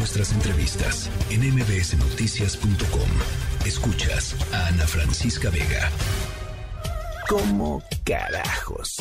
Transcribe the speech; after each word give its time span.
nuestras 0.00 0.32
entrevistas 0.32 1.10
en 1.28 1.42
mbsnoticias.com. 1.42 3.66
Escuchas 3.66 4.34
a 4.54 4.68
Ana 4.68 4.86
Francisca 4.86 5.50
Vega. 5.50 5.90
¿Cómo 7.28 7.82
carajos? 8.02 8.96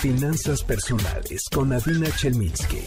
Finanzas 0.00 0.62
personales 0.62 1.42
con 1.52 1.72
Adina 1.72 2.08
Chelminsky. 2.16 2.84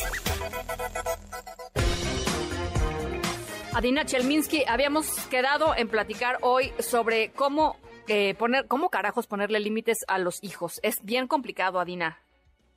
Adina 3.73 4.05
Chelminsky, 4.05 4.63
habíamos 4.65 5.09
quedado 5.27 5.75
en 5.75 5.89
platicar 5.89 6.37
hoy 6.43 6.71
sobre 6.79 7.33
cómo 7.33 7.75
eh, 8.07 8.33
poner, 8.35 8.65
cómo 8.67 8.89
carajos 8.89 9.27
ponerle 9.27 9.59
límites 9.59 10.05
a 10.07 10.19
los 10.19 10.41
hijos. 10.41 10.79
Es 10.83 11.03
bien 11.03 11.27
complicado, 11.27 11.81
Adina. 11.81 12.17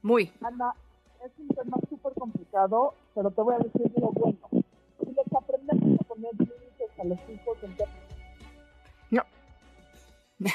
Muy. 0.03 0.33
Ana, 0.43 0.75
es 1.25 1.31
un 1.39 1.47
tema 1.47 1.77
súper 1.89 2.13
complicado, 2.15 2.93
pero 3.15 3.31
te 3.31 3.41
voy 3.41 3.55
a 3.55 3.59
decir 3.59 3.93
lo 3.97 4.11
bueno. 4.11 4.54
A 7.05 7.09
los 7.09 7.31
hijos, 7.31 7.59
entonces... 7.63 7.97
No. 9.11 9.23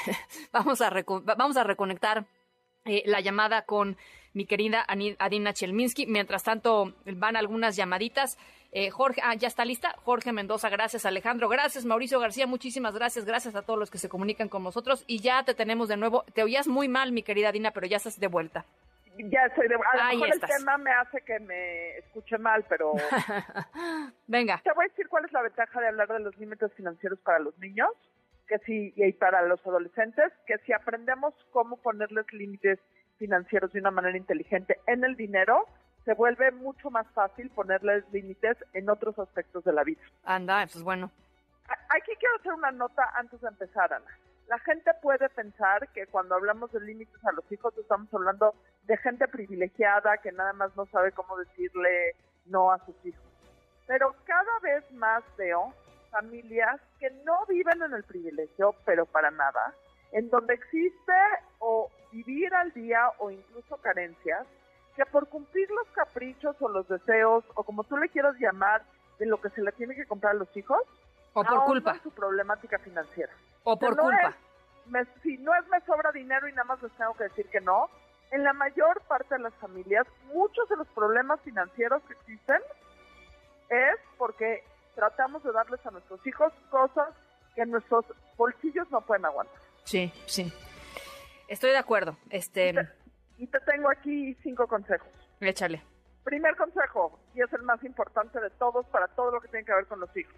vamos, 0.52 0.80
a 0.80 0.90
vamos 1.36 1.56
a 1.56 1.64
reconectar 1.64 2.26
eh, 2.84 3.02
la 3.06 3.20
llamada 3.20 3.62
con 3.62 3.96
mi 4.32 4.46
querida 4.46 4.84
Adina 5.18 5.52
Chelminsky. 5.52 6.06
Mientras 6.06 6.44
tanto, 6.44 6.94
van 7.04 7.36
algunas 7.36 7.76
llamaditas. 7.76 8.38
Eh, 8.72 8.90
Jorge, 8.90 9.20
ah, 9.24 9.34
ya 9.34 9.48
está 9.48 9.64
lista. 9.64 9.94
Jorge 10.04 10.32
Mendoza, 10.32 10.68
gracias. 10.68 11.04
Alejandro, 11.04 11.48
gracias. 11.48 11.84
Mauricio 11.84 12.20
García, 12.20 12.46
muchísimas 12.46 12.94
gracias. 12.94 13.24
Gracias 13.24 13.54
a 13.54 13.62
todos 13.62 13.78
los 13.78 13.90
que 13.90 13.98
se 13.98 14.08
comunican 14.08 14.48
con 14.48 14.62
nosotros. 14.62 15.04
Y 15.06 15.20
ya 15.20 15.42
te 15.42 15.54
tenemos 15.54 15.88
de 15.88 15.96
nuevo. 15.96 16.24
Te 16.34 16.42
oías 16.42 16.68
muy 16.68 16.88
mal, 16.88 17.12
mi 17.12 17.22
querida 17.22 17.48
Adina, 17.48 17.72
pero 17.72 17.86
ya 17.86 17.96
estás 17.96 18.20
de 18.20 18.28
vuelta. 18.28 18.64
Ya 19.18 19.44
estoy 19.46 19.68
de 19.68 19.76
vuelta. 19.76 20.08
A 20.08 20.12
lo 20.12 20.20
mejor 20.20 20.34
el 20.34 20.40
tema 20.40 20.78
me 20.78 20.92
hace 20.92 21.20
que 21.22 21.38
me 21.40 21.98
escuche 21.98 22.38
mal, 22.38 22.64
pero... 22.68 22.92
Venga. 24.26 24.60
Te 24.62 24.72
voy 24.72 24.86
a 24.86 24.88
decir 24.88 24.99
la 25.40 25.48
ventaja 25.48 25.80
de 25.80 25.88
hablar 25.88 26.08
de 26.08 26.20
los 26.20 26.36
límites 26.36 26.70
financieros 26.74 27.18
para 27.20 27.38
los 27.38 27.56
niños 27.58 27.88
que 28.46 28.58
si, 28.58 28.92
y 28.96 29.12
para 29.12 29.42
los 29.42 29.64
adolescentes, 29.66 30.32
que 30.46 30.58
si 30.66 30.72
aprendemos 30.72 31.32
cómo 31.50 31.76
ponerles 31.78 32.30
límites 32.32 32.78
financieros 33.16 33.72
de 33.72 33.80
una 33.80 33.90
manera 33.90 34.18
inteligente 34.18 34.78
en 34.86 35.04
el 35.04 35.16
dinero, 35.16 35.66
se 36.04 36.14
vuelve 36.14 36.50
mucho 36.50 36.90
más 36.90 37.06
fácil 37.12 37.48
ponerles 37.50 38.04
límites 38.12 38.56
en 38.74 38.90
otros 38.90 39.18
aspectos 39.18 39.64
de 39.64 39.72
la 39.72 39.84
vida. 39.84 40.02
Anda, 40.24 40.64
eso 40.64 40.78
es 40.78 40.84
bueno. 40.84 41.10
Aquí 41.68 42.12
quiero 42.18 42.36
hacer 42.36 42.52
una 42.52 42.72
nota 42.72 43.02
antes 43.14 43.40
de 43.40 43.48
empezar, 43.48 43.92
Ana. 43.92 44.18
La 44.48 44.58
gente 44.58 44.90
puede 45.00 45.28
pensar 45.28 45.88
que 45.92 46.06
cuando 46.08 46.34
hablamos 46.34 46.72
de 46.72 46.80
límites 46.80 47.24
a 47.24 47.32
los 47.32 47.50
hijos 47.52 47.72
estamos 47.78 48.12
hablando 48.12 48.54
de 48.82 48.96
gente 48.96 49.28
privilegiada 49.28 50.18
que 50.18 50.32
nada 50.32 50.52
más 50.52 50.76
no 50.76 50.86
sabe 50.86 51.12
cómo 51.12 51.36
decirle 51.38 52.16
no 52.46 52.72
a 52.72 52.84
sus 52.84 52.96
hijos. 53.06 53.29
Pero 53.90 54.14
cada 54.24 54.58
vez 54.62 54.88
más 54.92 55.24
veo 55.36 55.74
familias 56.12 56.80
que 57.00 57.10
no 57.24 57.44
viven 57.48 57.82
en 57.82 57.92
el 57.92 58.04
privilegio, 58.04 58.72
pero 58.84 59.04
para 59.04 59.32
nada, 59.32 59.74
en 60.12 60.30
donde 60.30 60.54
existe 60.54 61.12
o 61.58 61.90
vivir 62.12 62.54
al 62.54 62.72
día 62.72 63.10
o 63.18 63.32
incluso 63.32 63.78
carencias, 63.78 64.46
que 64.94 65.04
por 65.06 65.28
cumplir 65.28 65.68
los 65.72 65.88
caprichos 65.88 66.54
o 66.60 66.68
los 66.68 66.86
deseos, 66.86 67.42
o 67.56 67.64
como 67.64 67.82
tú 67.82 67.96
le 67.96 68.08
quieras 68.10 68.36
llamar, 68.38 68.84
de 69.18 69.26
lo 69.26 69.40
que 69.40 69.50
se 69.50 69.60
le 69.60 69.72
tiene 69.72 69.96
que 69.96 70.06
comprar 70.06 70.36
a 70.36 70.38
los 70.38 70.56
hijos, 70.56 70.82
o 71.32 71.42
por 71.42 71.64
culpa. 71.64 71.98
su 72.00 72.12
problemática 72.12 72.78
financiera. 72.78 73.32
O 73.64 73.76
por 73.76 73.96
culpa. 73.96 74.36
si 75.24 75.36
no 75.38 75.52
es 75.56 75.66
me 75.66 75.80
sobra 75.80 76.12
dinero 76.12 76.46
y 76.46 76.52
nada 76.52 76.62
más 76.62 76.80
les 76.80 76.92
tengo 76.92 77.14
que 77.14 77.24
decir 77.24 77.48
que 77.48 77.60
no, 77.60 77.90
en 78.30 78.44
la 78.44 78.52
mayor 78.52 79.00
parte 79.08 79.34
de 79.34 79.40
las 79.40 79.54
familias, 79.54 80.06
muchos 80.26 80.68
de 80.68 80.76
los 80.76 80.86
problemas 80.90 81.40
financieros 81.40 82.04
que 82.04 82.12
existen 82.12 82.62
es 83.70 83.96
porque 84.18 84.64
tratamos 84.94 85.42
de 85.44 85.52
darles 85.52 85.84
a 85.86 85.90
nuestros 85.90 86.24
hijos 86.26 86.52
cosas 86.70 87.08
que 87.54 87.64
nuestros 87.64 88.04
bolsillos 88.36 88.90
no 88.90 89.00
pueden 89.00 89.24
aguantar. 89.24 89.60
Sí, 89.84 90.12
sí. 90.26 90.52
Estoy 91.48 91.70
de 91.70 91.78
acuerdo. 91.78 92.16
Este... 92.28 92.74
Y 93.38 93.46
te, 93.46 93.58
tengo 93.60 93.90
aquí 93.90 94.34
cinco 94.42 94.66
consejos. 94.68 95.08
Échale. 95.40 95.82
Primer 96.24 96.54
consejo, 96.56 97.18
y 97.34 97.40
es 97.40 97.50
el 97.54 97.62
más 97.62 97.82
importante 97.82 98.38
de 98.40 98.50
todos 98.50 98.84
para 98.86 99.08
todo 99.08 99.32
lo 99.32 99.40
que 99.40 99.48
tiene 99.48 99.64
que 99.64 99.74
ver 99.74 99.86
con 99.86 100.00
los 100.00 100.14
hijos. 100.14 100.34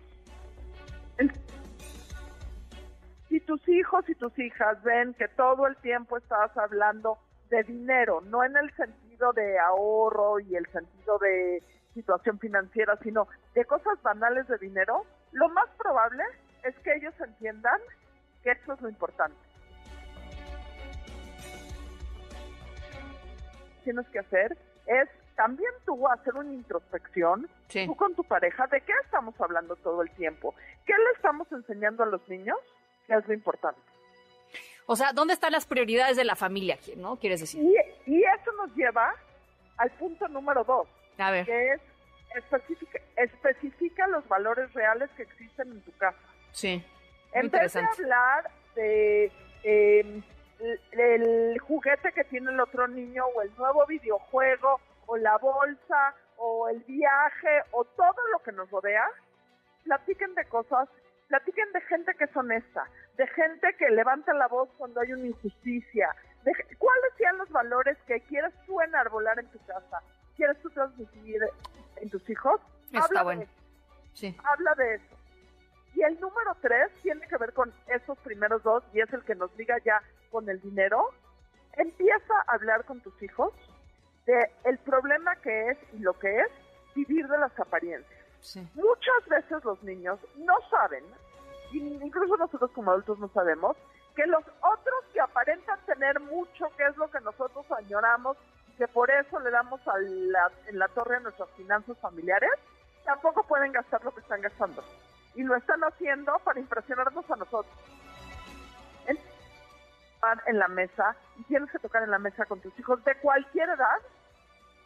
Si 3.29 3.41
tus 3.41 3.69
hijos 3.69 4.09
y 4.09 4.15
tus 4.15 4.39
hijas 4.39 4.81
ven 4.85 5.15
que 5.15 5.27
todo 5.29 5.67
el 5.67 5.77
tiempo 5.79 6.17
estás 6.19 6.57
hablando 6.57 7.19
de 7.51 7.65
dinero, 7.65 8.21
no 8.21 8.45
en 8.45 8.57
el 8.57 8.73
sentido 8.77 9.33
de 9.33 9.59
ahorro 9.59 10.39
y 10.39 10.55
el 10.55 10.67
sentido 10.67 11.19
de 11.19 11.63
situación 11.95 12.39
financiera, 12.39 12.97
sino 13.03 13.29
de 13.55 13.65
cosas 13.65 14.01
banales 14.03 14.47
de 14.49 14.59
dinero, 14.59 15.05
lo 15.33 15.49
más 15.51 15.69
probable 15.79 16.23
es 16.63 16.75
que 16.81 16.95
ellos 16.95 17.15
entiendan 17.21 17.81
que 18.43 18.53
eso 18.53 18.75
es 18.75 18.81
lo 18.81 18.89
importante. 18.89 19.37
Tienes 23.85 24.07
que 24.09 24.21
hacer 24.21 24.57
es 24.87 25.09
también 25.37 25.73
tú 25.85 26.07
hacer 26.09 26.35
una 26.35 26.53
introspección, 26.53 27.49
tú 27.69 27.97
con 27.97 28.15
tu 28.15 28.23
pareja, 28.25 28.67
de 28.67 28.81
qué 28.81 28.93
estamos 29.05 29.35
hablando 29.41 29.77
todo 29.77 30.03
el 30.03 30.11
tiempo, 30.11 30.55
qué 30.87 30.93
le 30.93 31.11
estamos 31.17 31.51
enseñando 31.53 32.03
a 32.03 32.07
los 32.07 32.27
niños, 32.29 32.59
qué 33.07 33.15
es 33.15 33.27
lo 33.27 33.35
importante. 33.35 33.81
O 34.87 34.97
sea, 34.97 35.13
¿dónde 35.13 35.35
están 35.35 35.53
las 35.53 35.67
prioridades 35.67 36.17
de 36.17 36.25
la 36.25 36.37
familia? 36.37 36.79
¿No? 36.97 37.17
¿Quieres 37.17 37.41
decir? 37.41 37.63
Y, 37.63 38.11
y 38.11 38.23
eso 38.23 38.53
nos 38.59 38.75
lleva 38.77 39.15
al 39.79 39.91
punto 39.93 40.29
número 40.29 40.65
dos, 40.65 40.87
a 41.29 41.31
ver. 41.31 41.47
que 41.47 41.73
es 41.73 41.81
especifica, 42.35 42.99
especifica 43.17 44.07
los 44.09 44.27
valores 44.29 44.73
reales 44.73 45.11
que 45.17 45.23
existen 45.23 45.71
en 45.73 45.81
tu 45.83 45.93
casa. 45.97 46.19
Sí. 46.53 46.85
En 47.33 47.51
vez 47.51 47.73
de 47.73 47.81
hablar 47.81 48.51
de 48.75 49.33
em, 49.63 50.23
el 50.93 51.59
juguete 51.61 52.13
que 52.13 52.25
tiene 52.25 52.51
el 52.51 52.61
otro 52.61 52.89
niño 52.89 53.25
o 53.27 53.43
el 53.43 53.51
nuevo 53.57 53.87
videojuego 53.87 54.81
o 55.07 55.17
la 55.17 55.37
bolsa 55.39 56.15
o 56.37 56.69
el 56.69 56.81
viaje 56.81 57.63
o 57.73 57.85
todo 57.85 58.27
lo 58.33 58.39
que 58.41 58.53
nos 58.53 58.71
rodea, 58.71 59.07
platiquen 59.85 60.35
de 60.35 60.45
cosas, 60.47 60.89
platiquen 61.29 61.73
de 61.73 61.81
gente 61.83 62.15
que 62.15 62.25
es 62.25 62.37
honesta, 62.37 62.89
de 63.17 63.27
gente 63.29 63.75
que 63.79 63.91
levanta 63.91 64.33
la 64.35 64.49
voz 64.49 64.69
cuando 64.77 65.01
hay 65.01 65.13
una 65.13 65.27
injusticia, 65.27 66.15
de 66.45 66.53
cuáles 66.79 67.15
sean 67.17 67.39
los 67.39 67.49
valores 67.51 67.97
que 68.07 68.21
quieres 68.23 68.53
tú 68.67 68.81
enarbolar 68.81 69.39
en 69.39 69.47
tu 69.49 69.65
casa, 69.67 70.03
quieres 70.37 70.61
tú 70.63 70.71
transmitir 70.71 71.41
en 71.97 72.11
tus 72.11 72.29
hijos. 72.29 72.61
Está 72.87 73.05
habla 73.05 73.23
bueno. 73.23 73.41
De 73.41 73.45
eso. 73.45 73.55
Sí. 74.15 74.37
Habla 74.45 74.75
de 74.75 74.95
eso. 74.97 75.17
Y 75.95 76.03
el 76.03 76.19
número 76.21 76.57
tres 76.61 76.91
tiene 77.03 77.27
que 77.29 77.37
ver 77.37 77.53
con 77.53 77.73
esos 77.87 78.19
primeros 78.19 78.63
dos 78.63 78.83
y 78.93 79.01
es 79.01 79.13
el 79.13 79.23
que 79.25 79.35
nos 79.35 79.55
liga 79.57 79.77
ya 79.85 80.03
con 80.31 80.49
el 80.49 80.61
dinero. 80.61 81.11
Empieza 81.75 82.35
a 82.47 82.55
hablar 82.55 82.85
con 82.85 83.01
tus 83.01 83.23
hijos 83.23 83.53
de 84.27 84.51
el 84.65 84.79
problema 84.79 85.37
que 85.37 85.71
es 85.71 85.79
y 85.93 85.99
lo 85.99 86.19
que 86.19 86.41
es 86.41 86.49
vivir 86.95 87.27
de 87.29 87.39
las 87.39 87.59
apariencias. 87.59 88.23
Muchas 88.75 89.29
veces 89.29 89.65
los 89.65 89.83
niños 89.83 90.19
no 90.37 90.55
saben, 90.69 91.05
incluso 91.73 92.37
nosotros 92.37 92.71
como 92.73 92.91
adultos 92.91 93.19
no 93.19 93.29
sabemos, 93.29 93.77
que 94.17 94.27
los 94.27 94.43
otros 94.43 95.05
que 95.13 95.21
aparentan 95.21 95.79
tener 95.87 96.19
mucho, 96.21 96.67
que 96.77 96.85
es 96.85 96.97
lo 96.97 97.11
que 97.11 97.21
nosotros 97.21 97.65
añoramos, 97.71 98.37
que 98.83 98.89
por 98.89 99.09
eso 99.13 99.39
le 99.39 99.51
damos 99.53 99.81
a 99.87 99.97
la, 99.97 100.51
en 100.67 100.77
la 100.77 100.89
torre 100.89 101.15
a 101.15 101.21
nuestras 101.21 101.49
finanzas 101.51 101.97
familiares, 101.99 102.51
tampoco 103.05 103.45
pueden 103.45 103.71
gastar 103.71 104.03
lo 104.03 104.13
que 104.13 104.19
están 104.19 104.41
gastando. 104.41 104.83
Y 105.37 105.45
lo 105.45 105.55
están 105.55 105.81
haciendo 105.85 106.37
para 106.41 106.59
impresionarnos 106.59 107.31
a 107.31 107.37
nosotros. 107.37 107.73
En, 109.07 109.17
en 110.47 110.59
la 110.59 110.67
mesa, 110.67 111.15
y 111.37 111.45
tienes 111.45 111.71
que 111.71 111.79
tocar 111.79 112.03
en 112.03 112.11
la 112.11 112.19
mesa 112.19 112.45
con 112.47 112.61
tus 112.61 112.77
hijos 112.77 113.05
de 113.05 113.15
cualquier 113.19 113.69
edad, 113.69 114.01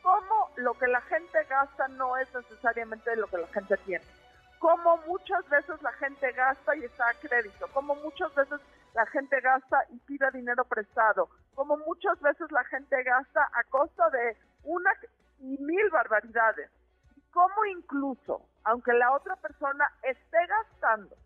como 0.02 0.50
lo 0.56 0.74
que 0.74 0.88
la 0.88 1.00
gente 1.00 1.42
gasta 1.48 1.88
no 1.88 2.18
es 2.18 2.28
necesariamente 2.34 3.16
lo 3.16 3.28
que 3.28 3.38
la 3.38 3.46
gente 3.46 3.78
tiene. 3.78 4.04
Como 4.58 4.99
muchas 5.06 5.49
veces 5.49 5.81
la 5.81 5.92
gente 5.92 6.32
gasta 6.32 6.76
y 6.76 6.84
está 6.84 7.08
a 7.08 7.14
crédito, 7.14 7.66
como 7.72 7.94
muchas 7.94 8.34
veces 8.34 8.60
la 8.92 9.06
gente 9.06 9.40
gasta 9.40 9.87
y 9.88 9.96
pide 10.00 10.31
dinero 10.32 10.64
prestado, 10.64 11.31
como 11.56 11.79
muchas 11.79 12.20
veces 12.20 12.53
la 12.53 12.62
gente 12.64 13.03
gasta 13.03 13.41
a 13.53 13.64
costa 13.70 14.08
de 14.11 14.37
una 14.62 14.91
y 15.41 15.58
mil 15.58 15.91
barbaridades. 15.91 16.70
Y 17.17 17.20
como 17.32 17.64
incluso, 17.64 18.43
aunque 18.64 18.93
la 18.93 19.12
otra 19.12 19.35
persona 19.37 19.91
esté 20.03 20.38
gastando, 20.47 21.17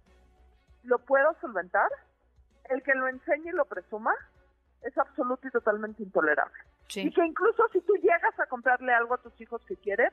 lo 0.84 0.98
puedo 1.00 1.34
solventar, 1.40 1.90
el 2.70 2.82
que 2.82 2.94
lo 2.94 3.08
enseñe 3.08 3.48
y 3.48 3.52
lo 3.52 3.64
presuma 3.64 4.14
es 4.82 4.96
absoluto 4.96 5.48
y 5.48 5.50
totalmente 5.50 6.02
intolerable. 6.02 6.58
Y 6.94 7.12
que 7.12 7.24
incluso 7.24 7.68
si 7.72 7.80
tú 7.82 7.94
llegas 7.96 8.38
a 8.38 8.46
comprarle 8.46 8.92
algo 8.92 9.14
a 9.14 9.18
tus 9.18 9.38
hijos 9.40 9.62
que 9.66 9.76
quieren, 9.76 10.10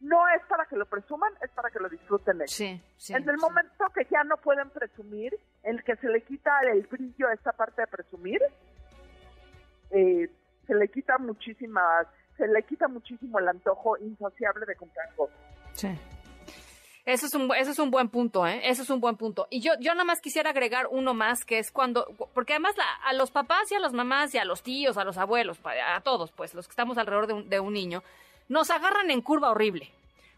no 0.00 0.28
es 0.28 0.42
para 0.46 0.66
que 0.66 0.76
lo 0.76 0.86
presuman, 0.86 1.32
es 1.42 1.50
para 1.52 1.70
que 1.70 1.78
lo 1.78 1.88
disfruten 1.88 2.36
ellos. 2.36 2.52
Sí, 2.52 2.80
en 3.08 3.28
el 3.28 3.38
momento 3.38 3.86
que 3.94 4.06
ya 4.10 4.22
no 4.24 4.36
pueden 4.36 4.68
presumir, 4.70 5.34
el 5.62 5.82
que 5.82 5.96
se 5.96 6.08
le 6.08 6.22
quita 6.22 6.60
el 6.60 6.86
brillo 6.86 7.28
a 7.28 7.32
esta 7.32 7.52
parte 7.52 7.82
de 7.82 7.86
presumir, 7.86 8.40
eh, 9.90 10.30
se 10.66 10.74
le 10.74 10.88
quita 10.88 11.18
muchísimas, 11.18 12.06
se 12.36 12.46
le 12.48 12.62
quita 12.62 12.88
muchísimo 12.88 13.38
el 13.38 13.48
antojo 13.48 13.96
insaciable 13.98 14.66
de 14.66 14.76
comprar 14.76 15.08
cosas. 15.14 15.36
Sí. 15.74 15.88
Eso 17.04 17.26
es 17.26 17.34
un, 17.34 17.54
eso 17.54 17.70
es 17.70 17.78
un 17.78 17.92
buen 17.92 18.08
punto, 18.08 18.44
¿eh? 18.48 18.60
Eso 18.64 18.82
es 18.82 18.90
un 18.90 19.00
buen 19.00 19.16
punto. 19.16 19.46
Y 19.48 19.60
yo, 19.60 19.74
yo 19.78 19.92
nada 19.94 20.04
más 20.04 20.20
quisiera 20.20 20.50
agregar 20.50 20.88
uno 20.90 21.14
más, 21.14 21.44
que 21.44 21.60
es 21.60 21.70
cuando, 21.70 22.04
porque 22.34 22.54
además 22.54 22.74
a 23.04 23.12
los 23.12 23.30
papás 23.30 23.70
y 23.70 23.76
a 23.76 23.78
las 23.78 23.92
mamás 23.92 24.34
y 24.34 24.38
a 24.38 24.44
los 24.44 24.64
tíos, 24.64 24.96
a 24.96 25.04
los 25.04 25.16
abuelos, 25.16 25.60
a 25.64 26.00
todos, 26.00 26.32
pues, 26.32 26.52
los 26.52 26.66
que 26.66 26.72
estamos 26.72 26.98
alrededor 26.98 27.28
de 27.28 27.32
un, 27.34 27.48
de 27.48 27.60
un 27.60 27.72
niño, 27.72 28.02
nos 28.48 28.70
agarran 28.70 29.12
en 29.12 29.22
curva 29.22 29.50
horrible. 29.52 29.88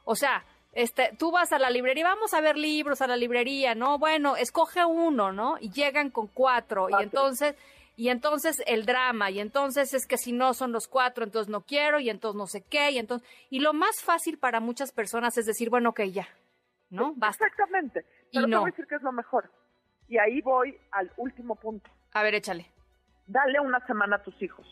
O 0.05 0.15
sea, 0.15 0.45
este, 0.75 1.17
tú 1.19 1.31
vas 1.31 1.53
a 1.53 1.59
la 1.59 1.71
librería, 1.71 2.05
vamos 2.05 2.35
a 2.35 2.43
ver 2.43 2.59
libros 2.59 3.01
a 3.01 3.07
la 3.07 3.17
librería, 3.17 3.75
¿no? 3.75 3.99
Bueno, 3.99 4.37
escoge 4.37 4.85
uno, 4.85 5.33
¿no? 5.33 5.57
Y 5.59 5.71
llegan 5.71 6.11
con 6.11 6.27
cuatro, 6.27 6.89
y 6.91 7.03
entonces, 7.03 7.57
y 7.99 8.11
entonces 8.11 8.63
el 8.69 8.87
drama, 8.87 9.29
y 9.33 9.41
entonces 9.41 9.93
es 9.93 10.07
que 10.07 10.17
si 10.19 10.31
no 10.31 10.55
son 10.55 10.71
los 10.71 10.87
cuatro, 10.87 11.25
entonces 11.25 11.51
no 11.51 11.63
quiero, 11.63 11.99
y 11.99 12.11
entonces 12.11 12.39
no 12.39 12.47
sé 12.47 12.63
qué, 12.63 12.93
y 12.93 12.99
entonces, 12.99 13.29
y 13.51 13.59
lo 13.59 13.73
más 13.73 14.05
fácil 14.05 14.39
para 14.39 14.61
muchas 14.61 14.93
personas 14.93 15.37
es 15.37 15.47
decir, 15.47 15.69
bueno, 15.69 15.89
ok, 15.91 16.03
ya, 16.03 16.29
¿no? 16.91 17.13
Basta. 17.17 17.45
Exactamente. 17.45 18.07
Pero 18.33 18.47
y 18.47 18.51
no. 18.51 18.59
te 18.59 18.61
voy 18.61 18.69
a 18.69 18.71
decir 18.71 18.87
que 18.87 18.95
es 18.95 19.03
lo 19.03 19.11
mejor. 19.11 19.51
Y 20.07 20.17
ahí 20.17 20.41
voy 20.43 20.79
al 20.93 21.11
último 21.17 21.57
punto. 21.57 21.91
A 22.13 22.23
ver, 22.23 22.37
échale. 22.37 22.71
Dale 23.27 23.59
una 23.59 23.85
semana 23.85 24.15
a 24.15 24.23
tus 24.23 24.41
hijos 24.41 24.65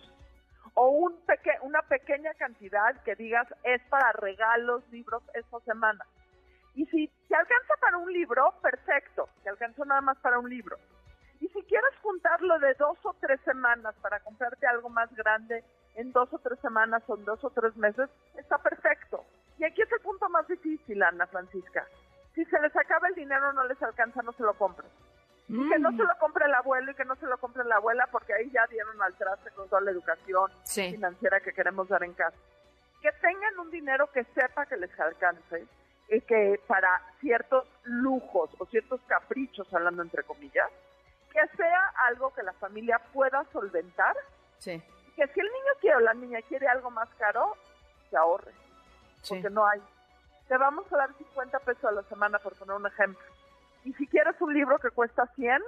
o 0.75 0.90
un 0.90 1.20
peque 1.26 1.50
una 1.62 1.82
pequeña 1.82 2.32
cantidad 2.34 3.02
que 3.02 3.17
digas 3.17 3.49
es 3.64 3.82
para 3.88 4.12
regalos, 4.12 4.84
libros 4.93 5.25
esta 5.34 5.58
semana. 5.61 6.06
Y 6.75 6.87
si 6.87 7.08
te 7.28 7.34
alcanza 7.34 7.75
para 7.81 7.96
un 7.96 8.12
libro, 8.12 8.55
perfecto, 8.62 9.28
te 9.43 9.49
alcanzó 9.49 9.84
nada 9.84 10.02
más 10.02 10.17
para 10.19 10.38
un 10.38 10.49
libro. 10.49 10.76
Y 11.40 11.48
si 11.48 11.62
quieres 11.64 11.94
juntarlo 12.02 12.58
de 12.58 12.74
dos 12.74 12.98
o 13.04 13.14
tres 13.20 13.40
semanas 13.44 13.94
para 14.00 14.20
comprarte 14.20 14.66
algo 14.66 14.88
más 14.88 15.14
grande 15.14 15.64
en 15.94 16.12
dos 16.12 16.32
o 16.32 16.38
tres 16.38 16.58
semanas 16.60 17.02
o 17.06 17.16
en 17.16 17.24
dos 17.24 17.42
o 17.44 17.50
tres 17.50 17.76
meses, 17.76 18.08
está 18.36 18.58
perfecto. 18.58 19.24
Y 19.58 19.64
aquí 19.64 19.82
es 19.82 19.92
el 19.92 20.00
punto 20.00 20.28
más 20.28 20.46
difícil, 20.48 21.02
Ana 21.02 21.26
Francisca. 21.26 21.86
Si 22.34 22.44
se 22.44 22.60
les 22.60 22.74
acaba 22.76 23.08
el 23.08 23.14
dinero, 23.14 23.52
no 23.52 23.64
les 23.64 23.82
alcanza, 23.82 24.22
no 24.22 24.32
se 24.32 24.42
lo 24.42 24.54
compren. 24.54 24.88
Que 25.48 25.78
no 25.78 25.90
se 25.92 26.02
lo 26.02 26.18
compre 26.18 26.44
el 26.46 26.54
abuelo 26.54 26.90
y 26.90 26.94
que 26.94 27.04
no 27.04 27.14
se 27.16 27.26
lo 27.26 27.38
compre 27.38 27.64
la 27.64 27.76
abuela 27.76 28.08
porque 28.10 28.34
ahí 28.34 28.50
ya 28.50 28.66
dieron 28.66 29.00
al 29.00 29.14
traste 29.14 29.50
con 29.52 29.68
toda 29.68 29.80
la 29.80 29.92
educación 29.92 30.50
financiera 30.64 31.40
que 31.40 31.52
queremos 31.52 31.88
dar 31.88 32.02
en 32.02 32.14
casa. 32.14 32.36
Que 33.00 33.12
tengan 33.12 33.56
un 33.60 33.70
dinero 33.70 34.10
que 34.12 34.24
sepa 34.34 34.66
que 34.66 34.76
les 34.76 34.98
alcance 34.98 35.64
y 36.08 36.20
que 36.22 36.60
para 36.66 37.00
ciertos 37.20 37.64
lujos 37.84 38.50
o 38.58 38.66
ciertos 38.66 39.00
caprichos, 39.06 39.72
hablando 39.72 40.02
entre 40.02 40.24
comillas, 40.24 40.68
que 41.36 41.56
sea 41.56 41.92
algo 42.08 42.32
que 42.34 42.42
la 42.42 42.52
familia 42.54 42.98
pueda 43.12 43.44
solventar. 43.52 44.16
Sí. 44.58 44.82
Que 45.14 45.26
si 45.28 45.40
el 45.40 45.46
niño 45.46 45.72
quiere 45.80 45.96
o 45.96 46.00
la 46.00 46.14
niña 46.14 46.40
quiere 46.48 46.66
algo 46.68 46.90
más 46.90 47.08
caro, 47.18 47.54
se 48.10 48.16
ahorre. 48.16 48.52
Porque 49.28 49.50
no 49.50 49.66
hay. 49.66 49.80
Te 50.48 50.56
vamos 50.56 50.90
a 50.92 50.96
dar 50.96 51.12
50 51.14 51.58
pesos 51.60 51.84
a 51.84 51.92
la 51.92 52.02
semana, 52.04 52.38
por 52.38 52.54
poner 52.54 52.76
un 52.76 52.86
ejemplo 52.86 53.20
y 53.86 53.92
si 53.92 54.06
quieres 54.08 54.34
un 54.40 54.52
libro 54.52 54.78
que 54.80 54.90
cuesta 54.90 55.26
100, 55.36 55.62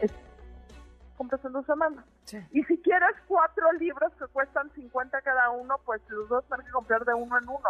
es, 0.00 0.10
compras 1.18 1.44
en 1.44 1.52
dos 1.52 1.66
semanas. 1.66 2.02
Y 2.50 2.64
si 2.64 2.78
quieres 2.78 3.14
cuatro 3.28 3.70
libros 3.72 4.10
que 4.18 4.26
cuestan 4.28 4.70
50 4.70 5.20
cada 5.20 5.50
uno, 5.50 5.76
pues 5.84 6.00
los 6.08 6.30
dos 6.30 6.46
tienes 6.46 6.64
que 6.64 6.72
comprar 6.72 7.04
de 7.04 7.12
uno 7.12 7.36
en 7.36 7.46
uno. 7.46 7.68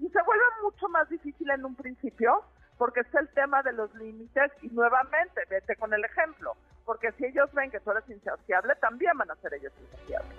Y 0.00 0.08
se 0.08 0.20
vuelve 0.22 0.44
mucho 0.64 0.88
más 0.88 1.08
difícil 1.08 1.48
en 1.50 1.64
un 1.64 1.76
principio 1.76 2.42
porque 2.78 3.00
es 3.00 3.14
el 3.14 3.28
tema 3.28 3.62
de 3.62 3.72
los 3.72 3.94
límites 3.94 4.50
y 4.62 4.68
nuevamente, 4.68 5.42
vete 5.48 5.76
con 5.76 5.92
el 5.94 6.04
ejemplo, 6.04 6.56
porque 6.84 7.12
si 7.12 7.26
ellos 7.26 7.52
ven 7.52 7.70
que 7.70 7.80
tú 7.80 7.90
eres 7.90 8.08
insaciable, 8.08 8.74
también 8.80 9.16
van 9.16 9.30
a 9.30 9.36
ser 9.36 9.54
ellos 9.54 9.72
insaciables. 9.80 10.38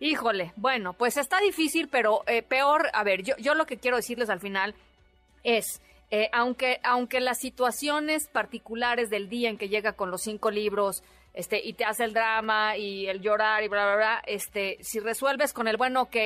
Híjole, 0.00 0.52
bueno, 0.56 0.94
pues 0.94 1.16
está 1.16 1.38
difícil, 1.38 1.88
pero 1.88 2.22
eh, 2.26 2.42
peor, 2.42 2.88
a 2.92 3.04
ver, 3.04 3.22
yo, 3.22 3.36
yo 3.36 3.54
lo 3.54 3.66
que 3.66 3.78
quiero 3.78 3.96
decirles 3.96 4.30
al 4.30 4.40
final 4.40 4.74
es, 5.44 5.80
eh, 6.10 6.28
aunque, 6.32 6.80
aunque 6.82 7.20
las 7.20 7.38
situaciones 7.38 8.26
particulares 8.26 9.10
del 9.10 9.28
día 9.28 9.48
en 9.48 9.58
que 9.58 9.68
llega 9.68 9.92
con 9.92 10.10
los 10.10 10.22
cinco 10.22 10.50
libros 10.50 11.04
este, 11.34 11.60
y 11.64 11.74
te 11.74 11.84
hace 11.84 12.04
el 12.04 12.14
drama 12.14 12.76
y 12.76 13.06
el 13.06 13.20
llorar 13.20 13.62
y 13.62 13.68
bla, 13.68 13.84
bla, 13.84 13.96
bla, 13.96 14.22
este, 14.26 14.76
si 14.80 14.98
resuelves 14.98 15.52
con 15.52 15.68
el 15.68 15.76
bueno 15.76 16.02
ok, 16.02 16.16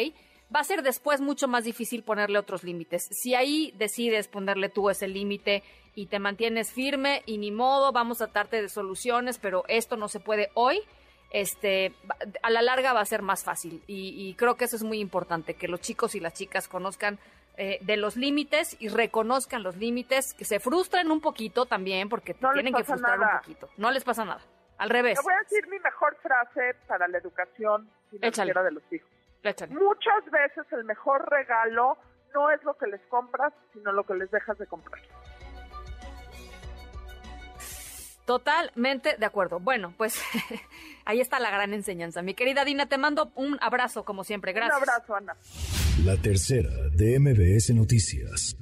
va 0.54 0.60
a 0.60 0.64
ser 0.64 0.82
después 0.82 1.20
mucho 1.20 1.48
más 1.48 1.64
difícil 1.64 2.02
ponerle 2.02 2.38
otros 2.38 2.64
límites. 2.64 3.08
Si 3.10 3.34
ahí 3.34 3.72
decides 3.76 4.28
ponerle 4.28 4.68
tú 4.68 4.90
ese 4.90 5.08
límite 5.08 5.62
y 5.94 6.06
te 6.06 6.18
mantienes 6.18 6.72
firme 6.72 7.22
y 7.26 7.38
ni 7.38 7.50
modo, 7.50 7.92
vamos 7.92 8.20
a 8.22 8.28
darte 8.28 8.62
de 8.62 8.68
soluciones, 8.68 9.38
pero 9.38 9.64
esto 9.68 9.96
no 9.96 10.08
se 10.08 10.20
puede 10.20 10.50
hoy, 10.54 10.80
este, 11.32 11.94
a 12.42 12.50
la 12.50 12.62
larga 12.62 12.92
va 12.92 13.00
a 13.00 13.06
ser 13.06 13.22
más 13.22 13.44
fácil. 13.44 13.82
Y, 13.86 14.28
y 14.28 14.34
creo 14.34 14.56
que 14.56 14.66
eso 14.66 14.76
es 14.76 14.82
muy 14.82 15.00
importante, 15.00 15.54
que 15.54 15.68
los 15.68 15.80
chicos 15.80 16.14
y 16.14 16.20
las 16.20 16.34
chicas 16.34 16.68
conozcan 16.68 17.18
eh, 17.58 17.78
de 17.80 17.96
los 17.96 18.16
límites 18.16 18.76
y 18.80 18.88
reconozcan 18.88 19.62
los 19.62 19.76
límites, 19.76 20.34
que 20.34 20.44
se 20.44 20.60
frustren 20.60 21.10
un 21.10 21.22
poquito 21.22 21.64
también, 21.64 22.10
porque 22.10 22.34
tienen 22.34 22.74
que 22.74 22.84
frustrar 22.84 23.18
un 23.18 23.38
poquito. 23.40 23.70
No 23.78 23.90
les 23.90 24.04
pasa 24.04 24.26
nada. 24.26 24.42
Al 24.76 24.90
revés. 24.90 25.18
Te 25.18 25.24
voy 25.24 25.32
a 25.32 25.38
decir 25.38 25.66
mi 25.68 25.78
mejor 25.78 26.18
frase 26.20 26.74
para 26.86 27.08
la 27.08 27.16
educación 27.16 27.88
financiera 28.10 28.62
de 28.62 28.72
los 28.72 28.82
hijos. 28.92 29.08
Muchas 29.70 30.24
veces 30.30 30.66
el 30.72 30.84
mejor 30.84 31.28
regalo 31.30 31.96
no 32.34 32.50
es 32.50 32.62
lo 32.64 32.76
que 32.76 32.86
les 32.86 33.00
compras, 33.08 33.52
sino 33.72 33.92
lo 33.92 34.04
que 34.04 34.14
les 34.14 34.30
dejas 34.30 34.58
de 34.58 34.66
comprar. 34.66 35.00
Totalmente 38.26 39.16
de 39.16 39.24
acuerdo. 39.24 39.60
Bueno, 39.60 39.94
pues 39.96 40.20
ahí 41.04 41.20
está 41.20 41.38
la 41.38 41.50
gran 41.50 41.72
enseñanza. 41.72 42.22
Mi 42.22 42.34
querida 42.34 42.64
Dina, 42.64 42.86
te 42.88 42.98
mando 42.98 43.30
un 43.36 43.56
abrazo 43.60 44.04
como 44.04 44.24
siempre. 44.24 44.52
Gracias. 44.52 44.82
Un 44.82 44.90
abrazo, 44.90 45.14
Ana. 45.14 45.36
La 46.04 46.16
tercera 46.20 46.70
de 46.92 47.18
MBS 47.20 47.70
Noticias. 47.74 48.56